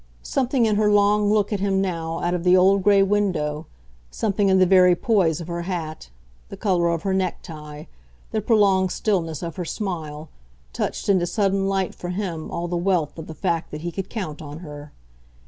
[0.23, 3.67] Something in her long look at him now out of the old grey window,
[4.09, 6.09] something in the very poise of her hat,
[6.49, 7.83] the colour of her necktie,
[8.31, 10.29] the prolonged stillness of her smile,
[10.73, 14.09] touched into sudden light for him all the wealth of the fact that he could
[14.09, 14.91] count on her.